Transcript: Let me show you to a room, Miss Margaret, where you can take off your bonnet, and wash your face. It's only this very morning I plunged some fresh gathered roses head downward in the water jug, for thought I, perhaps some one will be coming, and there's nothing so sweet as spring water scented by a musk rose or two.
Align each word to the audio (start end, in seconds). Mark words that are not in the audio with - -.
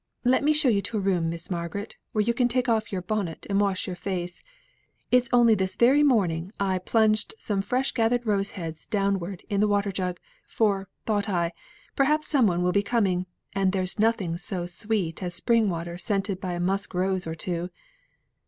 Let 0.23 0.43
me 0.43 0.51
show 0.51 0.67
you 0.67 0.81
to 0.81 0.97
a 0.97 0.99
room, 0.99 1.29
Miss 1.29 1.51
Margaret, 1.51 1.95
where 2.11 2.23
you 2.23 2.33
can 2.33 2.47
take 2.47 2.67
off 2.67 2.91
your 2.91 3.03
bonnet, 3.03 3.45
and 3.51 3.61
wash 3.61 3.85
your 3.85 3.95
face. 3.95 4.41
It's 5.11 5.29
only 5.31 5.53
this 5.53 5.75
very 5.75 6.01
morning 6.01 6.51
I 6.59 6.79
plunged 6.79 7.35
some 7.37 7.61
fresh 7.61 7.91
gathered 7.91 8.25
roses 8.25 8.53
head 8.53 8.79
downward 8.89 9.43
in 9.47 9.59
the 9.59 9.67
water 9.67 9.91
jug, 9.91 10.19
for 10.47 10.89
thought 11.05 11.29
I, 11.29 11.53
perhaps 11.95 12.27
some 12.27 12.47
one 12.47 12.63
will 12.63 12.71
be 12.71 12.81
coming, 12.81 13.27
and 13.53 13.73
there's 13.73 13.99
nothing 13.99 14.39
so 14.39 14.65
sweet 14.65 15.21
as 15.21 15.35
spring 15.35 15.69
water 15.69 15.99
scented 15.99 16.41
by 16.41 16.53
a 16.53 16.59
musk 16.59 16.95
rose 16.95 17.27
or 17.27 17.35
two. 17.35 17.69